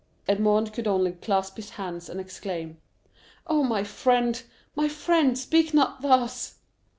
[0.27, 2.81] Edmond could only clasp his hands and exclaim,
[3.45, 4.41] "Oh, my friend,
[4.75, 6.55] my friend, speak not thus!"